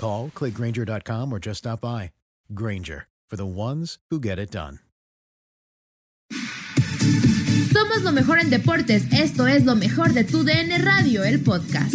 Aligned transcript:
Call, 0.00 0.30
clickgranger.com, 0.34 1.30
or 1.30 1.38
just 1.38 1.58
stop 1.58 1.82
by. 1.82 2.10
Granger, 2.54 3.06
for 3.28 3.36
the 3.36 3.44
ones 3.44 3.98
who 4.08 4.18
get 4.18 4.38
it 4.38 4.50
done. 4.50 4.78
Somos 7.72 8.02
lo 8.02 8.12
mejor 8.12 8.38
en 8.38 8.48
deportes. 8.48 9.12
Esto 9.12 9.46
es 9.46 9.66
lo 9.66 9.76
mejor 9.76 10.14
de 10.14 10.24
tu 10.24 10.42
DN 10.42 10.78
Radio, 10.78 11.22
el 11.22 11.42
podcast. 11.44 11.94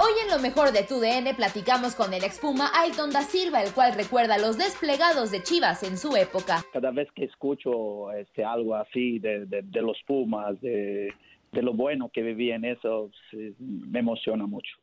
Hoy 0.00 0.12
en 0.24 0.30
lo 0.30 0.38
mejor 0.40 0.72
de 0.72 0.82
tu 0.82 0.98
DN 1.00 1.34
platicamos 1.34 1.94
con 1.94 2.12
el 2.12 2.24
expuma 2.24 2.70
Ailton 2.74 3.10
da 3.10 3.22
Silva, 3.22 3.62
el 3.62 3.72
cual 3.72 3.94
recuerda 3.94 4.36
los 4.36 4.58
desplegados 4.58 5.30
de 5.30 5.42
Chivas 5.44 5.84
en 5.84 5.96
su 5.96 6.16
época. 6.16 6.64
Cada 6.72 6.90
vez 6.90 7.08
que 7.14 7.24
escucho 7.24 8.10
este, 8.12 8.44
algo 8.44 8.74
así 8.74 9.20
de, 9.20 9.46
de, 9.46 9.62
de 9.62 9.82
los 9.82 9.96
Pumas, 10.06 10.60
de, 10.60 11.08
de 11.52 11.62
lo 11.62 11.72
bueno 11.72 12.10
que 12.12 12.22
viví 12.22 12.50
en 12.50 12.64
eso, 12.64 13.10
sí, 13.30 13.54
me 13.58 14.00
emociona 14.00 14.46
mucho. 14.46 14.76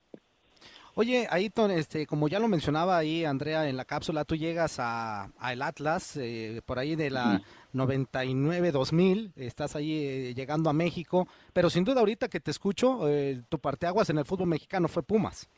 Oye, 0.98 1.28
Ayrton, 1.30 1.72
este, 1.72 2.08
como 2.08 2.30
ya 2.30 2.40
lo 2.40 2.48
mencionaba 2.48 2.98
ahí 2.98 3.26
Andrea 3.26 3.68
en 3.68 3.76
la 3.76 3.84
cápsula, 3.84 4.24
tú 4.24 4.38
llegas 4.38 4.80
a, 4.80 5.26
a 5.38 5.52
el 5.52 5.62
Atlas 5.62 6.16
eh, 6.16 6.62
por 6.66 6.80
ahí 6.80 6.96
de 6.96 7.09
la 7.09 7.42
99-2000, 7.74 9.34
estás 9.36 9.76
ahí 9.76 10.06
eh, 10.06 10.34
llegando 10.34 10.70
a 10.70 10.74
México, 10.74 11.28
pero 11.52 11.70
sin 11.70 11.84
duda 11.84 12.00
ahorita 12.00 12.30
que 12.30 12.40
te 12.40 12.50
escucho, 12.50 13.09
eh, 13.09 13.42
tu 13.50 13.59
parteaguas 13.59 14.09
en 14.09 14.20
el 14.20 14.26
fútbol 14.26 14.47
mexicano 14.47 14.88
fue 14.88 15.03
Pumas. 15.03 15.50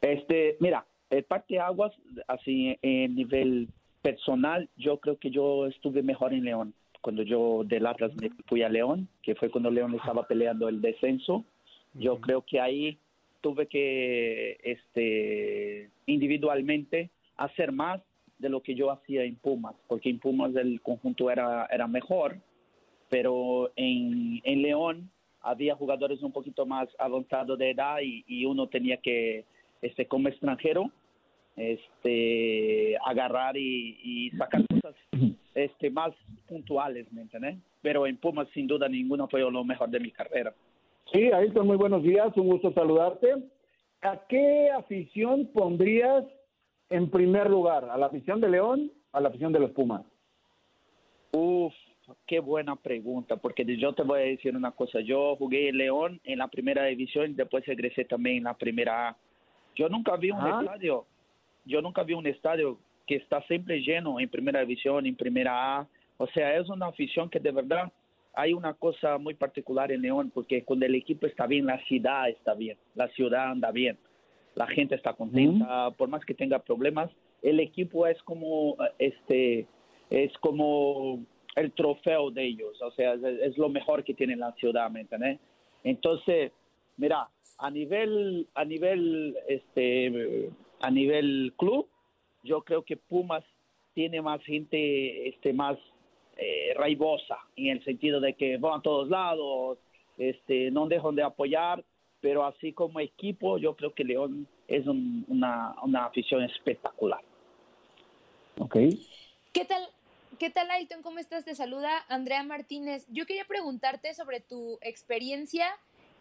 Este, 0.00 0.56
mira, 0.60 0.86
el 1.10 1.24
parteaguas, 1.24 1.92
así 2.28 2.78
en 2.82 3.16
nivel 3.16 3.68
personal, 4.00 4.68
yo 4.76 4.98
creo 4.98 5.18
que 5.18 5.30
yo 5.30 5.66
estuve 5.66 6.04
mejor 6.04 6.32
en 6.34 6.44
León. 6.44 6.74
Cuando 7.02 7.22
yo 7.22 7.62
del 7.64 7.86
Atlas 7.86 8.12
me 8.20 8.30
fui 8.46 8.62
a 8.62 8.70
León, 8.70 9.08
que 9.22 9.34
fue 9.34 9.50
cuando 9.50 9.70
León 9.70 9.94
estaba 9.94 10.26
peleando 10.26 10.68
el 10.68 10.80
descenso, 10.80 11.44
yo 11.94 12.20
creo 12.20 12.42
que 12.42 12.60
ahí 12.60 12.98
tuve 13.42 13.66
que 13.66 14.58
este 14.62 15.90
individualmente 16.06 17.10
hacer 17.36 17.72
más 17.72 18.00
de 18.38 18.48
lo 18.48 18.62
que 18.62 18.74
yo 18.74 18.90
hacía 18.90 19.24
en 19.24 19.36
Pumas, 19.36 19.74
porque 19.88 20.08
en 20.08 20.18
Pumas 20.18 20.54
el 20.56 20.80
conjunto 20.80 21.30
era, 21.30 21.66
era 21.66 21.86
mejor, 21.86 22.38
pero 23.10 23.70
en, 23.76 24.40
en 24.44 24.62
León 24.62 25.10
había 25.40 25.74
jugadores 25.74 26.22
un 26.22 26.32
poquito 26.32 26.64
más 26.64 26.88
avanzados 26.98 27.58
de 27.58 27.70
edad 27.70 27.98
y, 28.00 28.24
y 28.26 28.44
uno 28.44 28.68
tenía 28.68 28.96
que, 28.96 29.44
este, 29.82 30.06
como 30.06 30.28
extranjero, 30.28 30.90
este, 31.56 32.96
agarrar 33.04 33.56
y, 33.56 33.98
y 34.02 34.30
sacar 34.36 34.62
cosas 34.68 34.94
este, 35.54 35.90
más 35.90 36.12
puntuales, 36.48 37.10
¿me 37.12 37.22
entiendes? 37.22 37.56
Pero 37.82 38.06
en 38.06 38.16
Pumas 38.16 38.48
sin 38.54 38.66
duda 38.66 38.88
ninguna 38.88 39.26
fue 39.28 39.40
lo 39.40 39.64
mejor 39.64 39.90
de 39.90 40.00
mi 40.00 40.10
carrera. 40.10 40.54
Sí, 41.12 41.30
Ailton, 41.32 41.66
muy 41.66 41.76
buenos 41.76 42.02
días, 42.02 42.34
un 42.36 42.46
gusto 42.48 42.72
saludarte. 42.72 43.34
¿A 44.02 44.20
qué 44.28 44.70
afición 44.70 45.46
pondrías 45.52 46.24
en 46.90 47.10
primer 47.10 47.50
lugar? 47.50 47.84
¿A 47.90 47.96
la 47.96 48.06
afición 48.06 48.40
de 48.40 48.48
León 48.48 48.90
a 49.12 49.20
la 49.20 49.28
afición 49.28 49.52
de 49.52 49.60
los 49.60 49.70
Pumas? 49.72 50.02
Uf, 51.32 51.72
qué 52.26 52.40
buena 52.40 52.76
pregunta, 52.76 53.36
porque 53.36 53.64
yo 53.76 53.92
te 53.92 54.02
voy 54.02 54.20
a 54.20 54.24
decir 54.24 54.56
una 54.56 54.70
cosa. 54.72 55.00
Yo 55.00 55.36
jugué 55.36 55.68
en 55.68 55.76
León 55.78 56.20
en 56.24 56.38
la 56.38 56.48
primera 56.48 56.84
división 56.84 57.30
y 57.30 57.34
después 57.34 57.66
egresé 57.68 58.04
también 58.04 58.38
en 58.38 58.44
la 58.44 58.54
primera 58.54 59.10
A. 59.10 59.16
Yo 59.76 59.88
nunca 59.88 60.16
vi 60.16 60.30
un 60.30 60.38
Ah. 60.40 60.60
estadio, 60.62 61.06
yo 61.64 61.80
nunca 61.82 62.02
vi 62.02 62.14
un 62.14 62.26
estadio 62.26 62.78
que 63.06 63.16
está 63.16 63.42
siempre 63.42 63.80
lleno 63.80 64.20
en 64.20 64.28
primera 64.28 64.60
división, 64.60 65.06
en 65.06 65.16
primera 65.16 65.78
A. 65.78 65.88
O 66.18 66.26
sea, 66.28 66.56
es 66.56 66.68
una 66.68 66.86
afición 66.86 67.28
que 67.28 67.40
de 67.40 67.50
verdad 67.50 67.92
hay 68.34 68.52
una 68.52 68.74
cosa 68.74 69.18
muy 69.18 69.34
particular 69.34 69.92
en 69.92 70.02
León, 70.02 70.30
porque 70.32 70.64
cuando 70.64 70.86
el 70.86 70.94
equipo 70.94 71.26
está 71.26 71.46
bien, 71.46 71.66
la 71.66 71.78
ciudad 71.84 72.28
está 72.28 72.54
bien, 72.54 72.78
la 72.94 73.08
ciudad 73.08 73.50
anda 73.50 73.70
bien, 73.70 73.98
la 74.54 74.66
gente 74.66 74.94
está 74.94 75.12
contenta, 75.12 75.90
por 75.92 76.08
más 76.08 76.24
que 76.24 76.34
tenga 76.34 76.58
problemas, 76.58 77.10
el 77.42 77.60
equipo 77.60 78.06
es 78.06 78.22
como 78.22 78.76
este 78.98 79.66
es 80.10 80.32
como 80.38 81.20
el 81.56 81.72
trofeo 81.72 82.30
de 82.30 82.44
ellos, 82.44 82.80
o 82.80 82.90
sea, 82.92 83.14
es, 83.14 83.22
es 83.22 83.58
lo 83.58 83.68
mejor 83.68 84.04
que 84.04 84.14
tiene 84.14 84.36
la 84.36 84.52
ciudad, 84.52 84.90
¿me 84.90 85.00
entiendes? 85.00 85.38
Entonces, 85.84 86.52
mira, 86.96 87.28
a 87.58 87.70
nivel 87.70 88.46
a 88.54 88.64
nivel 88.64 89.36
este 89.48 90.50
a 90.82 90.90
nivel 90.90 91.54
club, 91.56 91.88
yo 92.42 92.62
creo 92.62 92.82
que 92.84 92.96
Pumas 92.96 93.44
tiene 93.94 94.20
más 94.20 94.42
gente 94.44 95.28
este 95.28 95.52
más 95.52 95.78
eh, 96.36 96.74
raibosa 96.76 97.38
en 97.56 97.68
el 97.76 97.84
sentido 97.84 98.20
de 98.20 98.34
que 98.34 98.56
van 98.56 98.80
a 98.80 98.82
todos 98.82 99.08
lados, 99.08 99.78
este, 100.18 100.70
no 100.70 100.86
dejan 100.88 101.14
de 101.14 101.22
apoyar, 101.22 101.84
pero 102.20 102.44
así 102.44 102.72
como 102.72 103.00
equipo, 103.00 103.58
yo 103.58 103.74
creo 103.76 103.94
que 103.94 104.04
León 104.04 104.46
es 104.68 104.86
un- 104.86 105.24
una, 105.28 105.74
una 105.82 106.06
afición 106.06 106.42
espectacular. 106.42 107.20
Ok. 108.58 108.76
¿Qué 109.52 109.64
tal? 109.64 109.82
¿Qué 110.38 110.50
tal, 110.50 110.70
Ailton? 110.70 111.02
¿Cómo 111.02 111.18
estás? 111.18 111.44
Te 111.44 111.54
saluda 111.54 112.04
Andrea 112.08 112.42
Martínez. 112.42 113.06
Yo 113.10 113.26
quería 113.26 113.44
preguntarte 113.44 114.14
sobre 114.14 114.40
tu 114.40 114.78
experiencia 114.80 115.66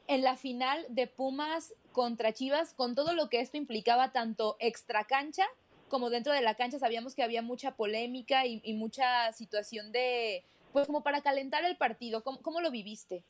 en 0.08 0.22
la 0.22 0.36
final 0.36 0.86
de 0.90 1.08
Pumas 1.08 1.74
contra 1.92 2.34
Chivas, 2.34 2.74
con 2.74 2.96
todo 2.96 3.14
lo 3.14 3.30
que 3.30 3.40
esto 3.40 3.58
implicaba, 3.58 4.12
tanto 4.12 4.58
extra 4.60 5.06
cancha 5.06 5.46
como 5.90 6.10
dentro 6.10 6.34
de 6.34 6.42
la 6.42 6.56
cancha. 6.56 6.80
Sabíamos 6.80 7.16
que 7.16 7.24
había 7.24 7.42
mucha 7.42 7.76
polémica 7.76 8.46
y, 8.46 8.62
y 8.64 8.74
mucha 8.74 9.32
situación 9.34 9.92
de, 9.92 10.44
pues 10.72 10.88
como 10.88 11.04
para 11.04 11.22
calentar 11.22 11.66
el 11.66 11.76
partido. 11.76 12.24
¿Cómo, 12.24 12.42
cómo 12.42 12.62
lo 12.62 12.72
viviste? 12.72 13.24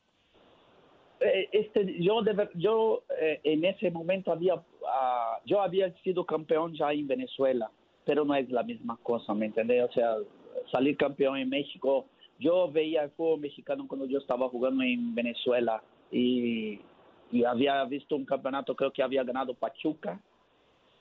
Eh, 1.20 1.48
este, 1.52 2.02
yo 2.02 2.22
de 2.22 2.48
yo 2.54 3.04
eh, 3.20 3.40
en 3.44 3.64
ese 3.64 3.90
momento 3.90 4.32
había 4.32 4.60
ah, 4.88 5.38
yo 5.46 5.60
había 5.60 5.92
sido 6.02 6.26
campeón 6.26 6.74
ya 6.74 6.92
en 6.92 7.06
Venezuela, 7.06 7.70
pero 8.04 8.24
no 8.24 8.34
es 8.34 8.50
la 8.50 8.64
misma 8.64 8.98
cosa, 9.02 9.32
¿me 9.32 9.46
entiendes? 9.46 9.88
O 9.88 9.92
sea, 9.92 10.16
salir 10.72 10.96
campeón 10.96 11.38
en 11.38 11.48
México, 11.48 12.06
yo 12.40 12.70
veía 12.70 13.04
el 13.04 13.10
fútbol 13.10 13.40
mexicano 13.40 13.86
cuando 13.86 14.06
yo 14.06 14.18
estaba 14.18 14.48
jugando 14.48 14.82
en 14.82 15.14
Venezuela 15.14 15.80
y, 16.12 16.80
y 17.32 17.44
había 17.44 17.84
visto 17.86 18.14
un 18.14 18.24
campeonato, 18.24 18.76
creo 18.76 18.92
que 18.92 19.02
había 19.02 19.24
ganado 19.24 19.54
Pachuca, 19.54 20.20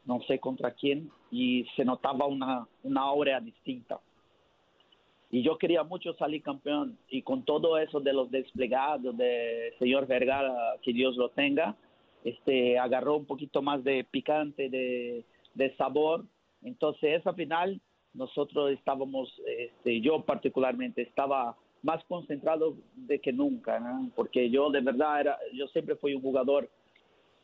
no 0.06 0.20
sé 0.22 0.40
contra 0.40 0.72
quién, 0.72 1.12
y 1.30 1.66
se 1.76 1.86
notaba 1.86 2.26
una, 2.26 2.68
una 2.82 3.02
aura 3.02 3.40
distinta. 3.40 4.00
Y 5.30 5.44
yo 5.44 5.58
quería 5.58 5.84
mucho 5.84 6.14
salir 6.16 6.42
campeón, 6.42 6.98
y 7.08 7.22
con 7.22 7.44
todo 7.44 7.78
eso 7.78 8.00
de 8.00 8.14
los 8.14 8.32
desplegados 8.32 9.16
de 9.16 9.74
señor 9.78 10.08
Vergara, 10.08 10.78
que 10.82 10.92
Dios 10.92 11.16
lo 11.18 11.30
tenga, 11.30 11.76
este, 12.24 12.78
agarró 12.80 13.18
un 13.18 13.26
poquito 13.26 13.62
más 13.62 13.84
de 13.84 14.04
picante, 14.04 14.70
de, 14.70 15.24
de 15.54 15.76
sabor. 15.76 16.26
Entonces, 16.64 17.20
esa 17.20 17.34
final, 17.34 17.80
nosotros 18.14 18.72
estábamos, 18.72 19.34
este, 19.48 20.02
yo 20.02 20.22
particularmente, 20.24 21.02
estaba 21.02 21.56
más 21.84 22.04
concentrado 22.06 22.76
de 22.96 23.20
que 23.20 23.34
nunca, 23.34 23.80
¿no? 23.80 24.12
porque 24.16 24.50
yo 24.50 24.70
de 24.70 24.82
verdad 24.82 25.22
era, 25.22 25.40
yo 25.54 25.68
siempre 25.68 25.96
fui 25.96 26.14
un 26.14 26.22
jugador 26.22 26.70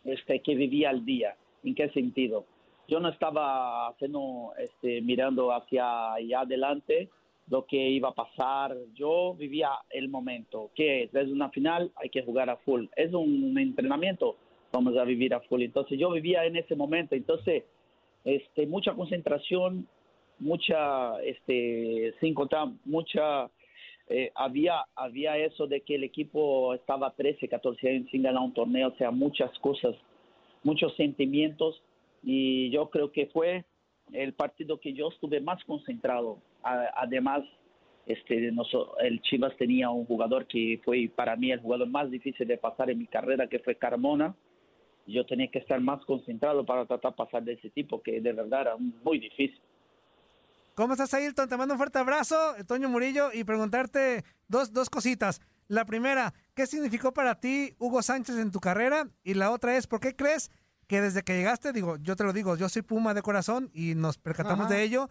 este, 0.04 0.40
que 0.42 0.56
vivía 0.56 0.90
al 0.90 1.06
día. 1.06 1.36
¿En 1.64 1.76
qué 1.76 1.90
sentido? 1.90 2.46
Yo 2.88 3.00
no 3.00 3.10
estaba 3.10 3.90
haciendo, 3.90 4.54
este, 4.58 5.02
mirando 5.02 5.52
hacia 5.52 6.14
allá 6.14 6.42
adelante 6.42 7.10
lo 7.50 7.66
que 7.66 7.90
iba 7.90 8.10
a 8.10 8.14
pasar. 8.14 8.76
Yo 8.94 9.34
vivía 9.34 9.70
el 9.90 10.10
momento. 10.10 10.72
que 10.76 11.04
es? 11.04 11.14
Una 11.14 11.50
final, 11.50 11.92
hay 11.96 12.10
que 12.10 12.24
jugar 12.24 12.50
a 12.50 12.58
full. 12.58 12.86
Es 12.96 13.14
un 13.14 13.58
entrenamiento, 13.58 14.38
vamos 14.72 14.98
a 14.98 15.04
vivir 15.04 15.34
a 15.34 15.42
full. 15.42 15.62
Entonces 15.62 16.00
yo 16.00 16.12
vivía 16.12 16.46
en 16.46 16.56
ese 16.56 16.76
momento. 16.76 17.16
Entonces, 17.16 17.64
este, 18.24 18.68
mucha 18.68 18.94
concentración, 18.94 19.88
mucha, 20.40 21.22
este, 21.24 22.14
sin 22.20 22.34
contar, 22.34 22.70
mucha, 22.86 23.50
eh, 24.10 24.32
había, 24.36 24.86
había 24.96 25.38
eso 25.38 25.68
de 25.68 25.82
que 25.82 25.96
el 25.96 26.04
equipo 26.04 26.74
estaba 26.74 27.12
13, 27.12 27.48
14 27.48 27.90
años 27.90 28.10
sin 28.10 28.24
ganar 28.24 28.42
un 28.42 28.54
torneo, 28.54 28.90
o 28.90 28.96
sea, 28.98 29.12
muchas 29.12 29.52
cosas, 29.60 29.96
muchos 30.64 30.96
sentimientos 30.96 31.82
y 32.24 32.70
yo 32.72 32.90
creo 32.90 33.12
que 33.12 33.28
fue 33.28 33.66
el 34.14 34.34
partido 34.34 34.80
que 34.80 34.94
yo 34.94 35.10
estuve 35.10 35.42
más 35.42 35.64
concentrado. 35.66 36.40
Además, 36.64 37.44
este, 38.06 38.50
el 39.02 39.22
Chivas 39.22 39.56
tenía 39.58 39.90
un 39.90 40.06
jugador 40.06 40.48
que 40.48 40.80
fue 40.84 41.10
para 41.14 41.36
mí 41.36 41.52
el 41.52 41.62
jugador 41.62 41.88
más 41.90 42.10
difícil 42.10 42.48
de 42.48 42.58
pasar 42.58 42.90
en 42.90 43.00
mi 43.00 43.08
carrera, 43.08 43.48
que 43.48 43.60
fue 43.60 43.76
Carmona. 43.76 44.36
Yo 45.06 45.26
tenía 45.26 45.48
que 45.48 45.60
estar 45.60 45.80
más 45.80 46.04
concentrado 46.06 46.66
para 46.66 46.86
tratar 46.86 47.12
de 47.12 47.18
pasar 47.18 47.44
de 47.44 47.54
ese 47.54 47.70
tipo, 47.70 48.02
que 48.02 48.20
de 48.20 48.34
verdad 48.34 48.62
era 48.62 48.78
muy 48.78 49.20
difícil. 49.20 49.60
¿Cómo 50.78 50.94
estás, 50.94 51.12
Ailton? 51.16 51.50
Te 51.50 51.58
mando 51.58 51.74
un 51.74 51.80
fuerte 51.80 51.98
abrazo, 51.98 52.38
Toño 52.68 52.88
Murillo, 52.88 53.32
y 53.34 53.44
preguntarte 53.44 54.24
dos, 54.48 54.74
dos 54.74 54.92
cositas. 54.92 55.42
La 55.68 55.86
primera, 55.86 56.36
¿qué 56.54 56.68
significó 56.68 57.16
para 57.16 57.40
ti 57.40 57.74
Hugo 57.80 58.04
Sánchez 58.04 58.36
en 58.38 58.52
tu 58.52 58.60
carrera? 58.60 59.10
Y 59.24 59.34
la 59.34 59.50
otra 59.50 59.76
es, 59.76 59.88
¿por 59.88 60.00
qué 60.00 60.16
crees 60.16 60.52
que 60.86 61.02
desde 61.02 61.24
que 61.24 61.36
llegaste, 61.36 61.74
digo, 61.74 61.98
yo 61.98 62.16
te 62.16 62.24
lo 62.24 62.32
digo, 62.32 62.56
yo 62.58 62.70
soy 62.70 62.84
Puma 62.84 63.16
de 63.16 63.24
corazón 63.24 63.72
y 63.74 63.96
nos 63.96 64.20
percatamos 64.20 64.68
Ajá. 64.68 64.76
de 64.76 64.84
ello, 64.84 65.10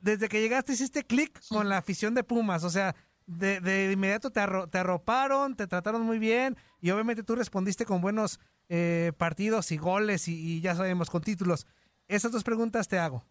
desde 0.00 0.28
que 0.28 0.42
llegaste 0.42 0.74
hiciste 0.74 1.04
clic 1.04 1.40
con 1.48 1.70
la 1.70 1.78
afición 1.78 2.14
de 2.14 2.22
Pumas, 2.22 2.62
o 2.62 2.68
sea, 2.68 2.94
de, 3.26 3.60
de 3.62 3.92
inmediato 3.92 4.30
te, 4.30 4.40
arro- 4.40 4.68
te 4.68 4.76
arroparon, 4.76 5.56
te 5.56 5.66
trataron 5.66 6.02
muy 6.02 6.18
bien 6.18 6.54
y 6.82 6.90
obviamente 6.90 7.22
tú 7.22 7.34
respondiste 7.34 7.86
con 7.86 8.02
buenos 8.02 8.40
eh, 8.68 9.12
partidos 9.16 9.72
y 9.72 9.78
goles 9.78 10.28
y, 10.28 10.34
y 10.34 10.60
ya 10.60 10.76
sabemos, 10.76 11.08
con 11.08 11.22
títulos. 11.22 11.66
Esas 12.08 12.30
dos 12.30 12.44
preguntas 12.44 12.88
te 12.88 12.98
hago. 12.98 13.24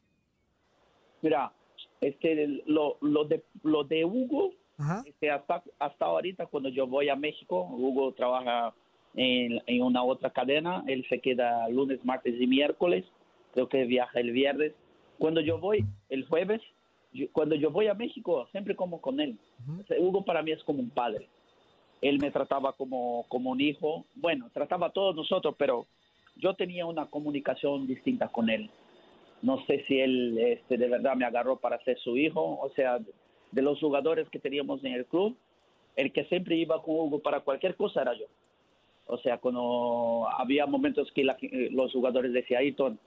Mira, 1.21 1.51
este, 1.99 2.61
lo, 2.65 2.97
lo, 3.01 3.25
de, 3.25 3.43
lo 3.63 3.83
de 3.83 4.05
Hugo, 4.05 4.51
este, 5.05 5.29
hasta, 5.29 5.63
hasta 5.79 6.05
ahorita 6.05 6.47
cuando 6.47 6.69
yo 6.69 6.87
voy 6.87 7.09
a 7.09 7.15
México, 7.15 7.67
Hugo 7.71 8.13
trabaja 8.13 8.73
en, 9.15 9.61
en 9.67 9.83
una 9.83 10.03
otra 10.03 10.31
cadena, 10.31 10.83
él 10.87 11.05
se 11.09 11.19
queda 11.19 11.67
lunes, 11.69 12.03
martes 12.03 12.35
y 12.39 12.47
miércoles, 12.47 13.05
creo 13.53 13.67
que 13.69 13.83
viaja 13.85 14.19
el 14.19 14.31
viernes. 14.31 14.73
Cuando 15.19 15.41
yo 15.41 15.59
voy 15.59 15.85
el 16.09 16.25
jueves, 16.27 16.61
yo- 17.13 17.27
cuando 17.31 17.55
yo 17.55 17.69
voy 17.69 17.87
a 17.87 17.93
México, 17.93 18.47
siempre 18.51 18.75
como 18.75 18.99
con 19.01 19.19
él. 19.19 19.37
Hugo 19.99 20.23
para 20.25 20.41
mí 20.41 20.51
es 20.51 20.63
como 20.63 20.79
un 20.79 20.89
padre. 20.89 21.27
Él 22.01 22.17
me 22.19 22.31
trataba 22.31 22.73
como, 22.73 23.25
como 23.27 23.51
un 23.51 23.61
hijo, 23.61 24.05
bueno, 24.15 24.49
trataba 24.53 24.87
a 24.87 24.91
todos 24.91 25.15
nosotros, 25.15 25.53
pero 25.57 25.85
yo 26.37 26.55
tenía 26.55 26.85
una 26.87 27.05
comunicación 27.05 27.85
distinta 27.85 28.27
con 28.29 28.49
él 28.49 28.69
no 29.41 29.65
sé 29.65 29.83
si 29.87 29.99
él 29.99 30.37
este, 30.37 30.77
de 30.77 30.87
verdad 30.87 31.15
me 31.15 31.25
agarró 31.25 31.57
para 31.57 31.83
ser 31.83 31.97
su 31.99 32.17
hijo, 32.17 32.59
o 32.59 32.69
sea, 32.75 32.99
de 33.51 33.61
los 33.61 33.79
jugadores 33.79 34.29
que 34.29 34.39
teníamos 34.39 34.83
en 34.83 34.93
el 34.93 35.05
club, 35.05 35.35
el 35.95 36.11
que 36.11 36.25
siempre 36.25 36.55
iba 36.55 36.81
con 36.81 36.95
Hugo 36.95 37.19
para 37.19 37.41
cualquier 37.41 37.75
cosa 37.75 38.01
era 38.01 38.13
yo. 38.13 38.25
O 39.07 39.17
sea, 39.17 39.39
cuando 39.39 40.27
había 40.37 40.65
momentos 40.65 41.11
que 41.11 41.23
eh, 41.23 41.69
los 41.71 41.91
jugadores 41.91 42.31
decían, 42.31 42.61
Ayton, 42.61 42.99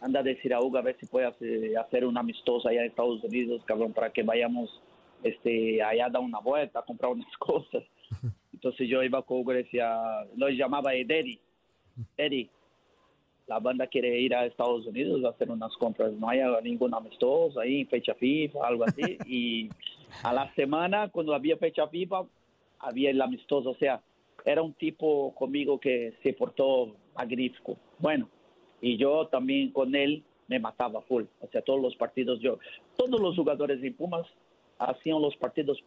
anda 0.00 0.20
a 0.20 0.22
decir 0.22 0.54
a 0.54 0.60
Hugo 0.60 0.78
a 0.78 0.82
ver 0.82 0.96
si 1.00 1.06
puede 1.06 1.26
hacer, 1.26 1.76
hacer 1.78 2.04
un 2.04 2.16
amistoso 2.16 2.68
allá 2.68 2.80
en 2.82 2.90
Estados 2.90 3.22
Unidos, 3.24 3.62
cabrón, 3.64 3.92
para 3.92 4.10
que 4.10 4.22
vayamos 4.22 4.80
este, 5.22 5.82
allá 5.82 6.06
a 6.06 6.10
dar 6.10 6.22
una 6.22 6.38
vuelta, 6.38 6.80
a 6.80 6.84
comprar 6.84 7.12
unas 7.12 7.36
cosas. 7.38 7.82
Entonces 8.52 8.88
yo 8.88 9.02
iba 9.02 9.22
con 9.22 9.38
Hugo 9.38 9.52
y 9.52 9.56
decía, 9.56 9.98
lo 10.36 10.48
llamaba 10.50 10.94
Eddie, 10.94 11.40
Eddie, 12.16 12.50
la 13.50 13.58
banda 13.58 13.88
quiere 13.88 14.16
ir 14.20 14.32
a 14.32 14.46
Estados 14.46 14.86
Unidos 14.86 15.24
a 15.24 15.30
hacer 15.30 15.50
unas 15.50 15.76
compras, 15.76 16.12
no 16.12 16.28
hay 16.28 16.38
ningún 16.62 16.94
amistoso 16.94 17.58
ahí, 17.58 17.84
fecha 17.84 18.14
FIFA, 18.14 18.64
algo 18.64 18.84
así, 18.84 19.18
y 19.26 19.68
a 20.22 20.32
la 20.32 20.54
semana, 20.54 21.08
cuando 21.08 21.34
había 21.34 21.56
fecha 21.56 21.88
FIFA, 21.88 22.26
había 22.78 23.10
el 23.10 23.20
amistoso, 23.20 23.70
o 23.70 23.74
sea, 23.74 24.00
era 24.44 24.62
un 24.62 24.72
tipo 24.74 25.34
conmigo 25.34 25.80
que 25.80 26.14
se 26.22 26.32
portó 26.32 26.94
magnífico. 27.16 27.76
Bueno, 27.98 28.28
y 28.80 28.96
yo 28.96 29.26
también 29.26 29.72
con 29.72 29.96
él 29.96 30.22
me 30.46 30.60
mataba 30.60 31.00
full, 31.02 31.24
o 31.40 31.48
sea, 31.48 31.60
todos 31.62 31.82
los 31.82 31.96
partidos 31.96 32.38
yo, 32.38 32.60
todos 32.96 33.20
los 33.20 33.34
jugadores 33.34 33.80
de 33.80 33.90
Pumas 33.90 34.28
hacían 34.78 35.20
los 35.20 35.36
partidos 35.36 35.82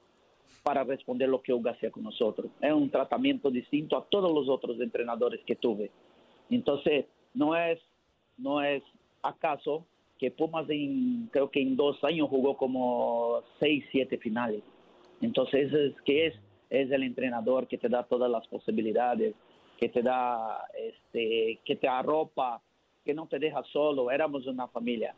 para 0.64 0.84
responder 0.84 1.30
lo 1.30 1.42
que 1.42 1.54
Hugo 1.54 1.70
hacía 1.70 1.92
con 1.92 2.04
nosotros. 2.04 2.48
Es 2.60 2.74
un 2.74 2.90
tratamiento 2.90 3.50
distinto 3.50 3.96
a 3.96 4.04
todos 4.04 4.34
los 4.34 4.50
otros 4.50 4.82
entrenadores 4.82 5.40
que 5.46 5.56
tuve. 5.56 5.92
Entonces, 6.50 7.06
no 7.34 7.56
es, 7.56 7.80
no 8.38 8.62
es 8.62 8.84
acaso 9.22 9.86
que 10.20 10.32
Pumas 10.32 10.70
en, 10.70 11.30
creo 11.32 11.50
que 11.50 11.62
en 11.62 11.76
dos 11.76 12.02
años 12.04 12.30
jugó 12.30 12.56
como 12.56 13.42
seis, 13.60 13.84
siete 13.92 14.18
finales. 14.18 14.62
Entonces, 15.22 15.72
es 15.74 15.94
que 16.06 16.28
es, 16.28 16.36
es 16.70 16.92
el 16.92 17.04
entrenador 17.04 17.68
que 17.68 17.78
te 17.78 17.90
da 17.90 18.04
todas 18.04 18.30
las 18.30 18.48
posibilidades, 18.48 19.36
que 19.80 19.90
te 19.90 20.02
da, 20.02 20.66
este, 20.78 21.60
que 21.66 21.76
te 21.76 21.88
arropa, 21.88 22.62
que 23.04 23.14
no 23.14 23.28
te 23.28 23.40
deja 23.40 23.64
solo. 23.72 24.12
Éramos 24.12 24.48
una 24.48 24.68
familia. 24.68 25.16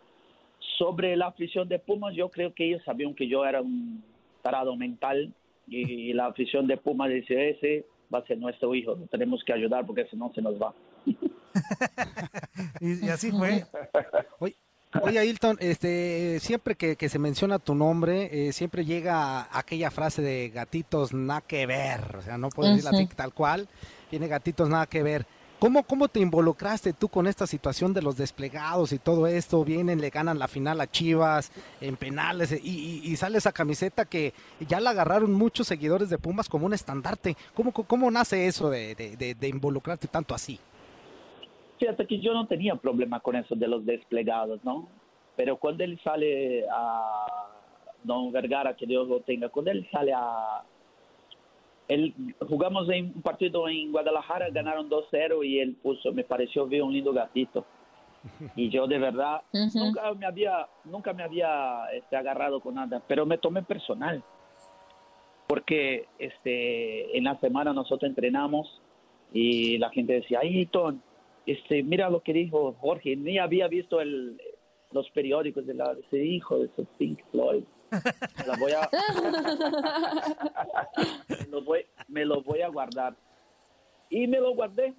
Sobre 0.78 1.16
la 1.16 1.28
afición 1.28 1.68
de 1.68 1.80
Pumas, 1.80 2.16
yo 2.16 2.30
creo 2.30 2.54
que 2.54 2.66
ellos 2.66 2.82
sabían 2.84 3.14
que 3.14 3.28
yo 3.28 3.46
era 3.46 3.62
un 3.62 4.04
tarado 4.42 4.76
mental 4.76 5.34
y 5.68 6.14
la 6.14 6.28
afición 6.28 6.68
de 6.68 6.78
Pumas 6.78 7.10
dice, 7.10 7.50
ese 7.50 7.86
va 8.14 8.20
a 8.20 8.26
ser 8.26 8.38
nuestro 8.38 8.74
hijo, 8.76 8.96
tenemos 9.10 9.44
que 9.44 9.54
ayudar 9.54 9.86
porque 9.86 10.06
si 10.06 10.16
no 10.16 10.32
se 10.34 10.42
nos 10.42 10.62
va. 10.62 10.74
Y, 12.80 13.06
y 13.06 13.10
así 13.10 13.32
fue. 13.32 13.66
Oye, 14.40 14.56
oye, 15.02 15.20
Ailton, 15.20 15.58
este, 15.60 16.40
siempre 16.42 16.76
que, 16.76 16.96
que 16.96 17.10
se 17.10 17.20
menciona 17.20 17.60
tu 17.60 17.76
nombre, 17.76 18.48
eh, 18.48 18.54
siempre 18.54 18.86
llega 18.86 19.48
aquella 19.58 19.92
frase 19.92 20.22
de 20.22 20.50
gatitos 20.50 21.14
nada 21.14 21.42
que 21.42 21.66
ver, 21.66 22.16
o 22.18 22.22
sea, 22.22 22.38
no 22.38 22.50
puedo 22.50 22.70
decirla 22.70 22.92
así 22.92 23.04
Ujú. 23.04 23.16
tal 23.16 23.34
cual, 23.34 23.68
tiene 24.10 24.28
gatitos 24.28 24.70
nada 24.70 24.86
que 24.88 25.04
ver. 25.04 25.26
¿Cómo, 25.60 25.84
¿Cómo 25.84 26.10
te 26.10 26.20
involucraste 26.20 26.92
tú 26.94 27.08
con 27.08 27.28
esta 27.28 27.48
situación 27.48 27.94
de 27.94 28.02
los 28.02 28.18
desplegados 28.18 28.92
y 28.92 29.00
todo 29.00 29.26
esto? 29.26 29.64
Vienen, 29.64 30.02
le 30.02 30.10
ganan 30.10 30.38
la 30.38 30.48
final 30.50 30.80
a 30.82 30.90
Chivas 30.92 31.50
en 31.82 31.96
penales 31.96 32.52
y, 32.52 32.58
y- 32.58 33.02
y 33.12 33.16
sale 33.16 33.38
esa 33.38 33.54
camiseta 33.54 34.04
que 34.06 34.34
ya 34.68 34.80
la 34.82 34.90
agarraron 34.92 35.32
muchos 35.34 35.68
seguidores 35.68 36.10
de 36.10 36.18
Pumas 36.18 36.50
como 36.50 36.66
un 36.66 36.74
estandarte. 36.74 37.36
¿Cómo, 37.54 37.72
cómo 37.72 38.12
nace 38.12 38.48
eso 38.48 38.70
de, 38.70 38.96
de- 38.96 39.16
de- 39.16 39.34
de 39.34 39.48
involucrarte 39.48 40.08
tanto 40.10 40.36
así? 40.36 40.60
Fíjate 41.80 42.08
que 42.08 42.20
yo 42.20 42.34
no 42.34 42.48
tenía 42.48 42.76
problema 42.76 43.20
con 43.20 43.36
eso 43.36 43.56
de 43.56 43.68
los 43.68 43.86
desplegados, 43.86 44.64
¿no? 44.64 44.88
Pero 45.36 45.58
cuando 45.58 45.84
él 45.84 46.00
sale 46.04 46.66
a 46.72 47.50
Don 48.04 48.32
Vergara, 48.32 48.76
que 48.76 48.86
Dios 48.86 49.08
lo 49.08 49.20
tenga, 49.22 49.50
cuando 49.50 49.72
él 49.72 49.88
sale 49.92 50.14
a... 50.14 50.64
Él, 51.88 52.16
jugamos 52.48 52.90
en 52.90 53.14
un 53.16 53.22
partido 53.22 53.68
en 53.68 53.92
Guadalajara, 53.92 54.50
ganaron 54.50 54.90
2-0 54.90 55.46
y 55.46 55.60
él 55.60 55.76
puso, 55.84 56.12
me 56.14 56.24
pareció 56.24 56.66
ver 56.68 56.82
un 56.82 56.94
lindo 56.94 57.14
gatito. 57.14 57.66
Y 58.56 58.70
yo 58.70 58.88
de 58.88 58.98
verdad 58.98 59.42
nunca 59.76 60.12
me 60.14 60.26
había, 60.26 60.68
nunca 60.86 61.14
me 61.14 61.24
había 61.24 61.86
este, 61.94 62.16
agarrado 62.16 62.60
con 62.60 62.76
nada, 62.76 63.04
pero 63.08 63.26
me 63.26 63.38
tomé 63.38 63.62
personal. 63.62 64.24
Porque 65.48 66.08
este, 66.18 67.16
en 67.16 67.26
la 67.26 67.40
semana 67.40 67.72
nosotros 67.72 68.10
entrenamos 68.10 68.82
y 69.32 69.78
la 69.78 69.92
gente 69.92 70.14
decía, 70.14 70.40
Ayton, 70.40 71.04
este, 71.46 71.84
mira 71.84 72.10
lo 72.10 72.22
que 72.22 72.34
dijo 72.34 72.74
Jorge, 72.80 73.16
ni 73.16 73.38
había 73.38 73.68
visto 73.68 74.02
el, 74.02 74.38
los 74.92 75.10
periódicos 75.12 75.66
de 75.66 75.74
la, 75.74 75.96
ese 76.08 76.24
hijo 76.24 76.60
de 76.60 76.70
Pink 76.98 77.20
Floyd. 77.32 77.64
Me 77.92 78.46
lo 78.48 78.58
voy 78.58 78.72
a, 78.72 78.90
me 81.30 81.48
lo 81.52 81.62
voy, 81.62 81.86
me 82.08 82.26
lo 82.26 82.42
voy 82.42 82.62
a 82.62 82.70
guardar. 82.70 83.16
Y 84.10 84.28
me 84.28 84.40
lo 84.40 84.54
guardé. 84.54 84.94